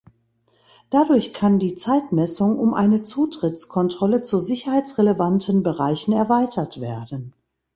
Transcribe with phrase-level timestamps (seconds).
[0.89, 7.35] Dadurch kann die Zeitmessung um eine Zutrittskontrolle zu sicherheitsrelevanten Bereichen erweitert werden.